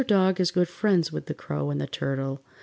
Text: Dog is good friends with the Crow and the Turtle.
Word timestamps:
Dog 0.07 0.39
is 0.39 0.49
good 0.49 0.67
friends 0.67 1.11
with 1.11 1.27
the 1.27 1.35
Crow 1.35 1.69
and 1.69 1.79
the 1.79 1.85
Turtle. 1.85 2.43